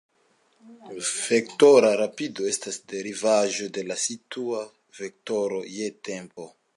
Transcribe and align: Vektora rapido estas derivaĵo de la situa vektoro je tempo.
Vektora 1.15 1.91
rapido 1.99 2.47
estas 2.53 2.79
derivaĵo 2.93 3.69
de 3.77 3.83
la 3.93 3.99
situa 4.07 4.65
vektoro 5.03 5.65
je 5.81 5.95
tempo. 6.11 6.53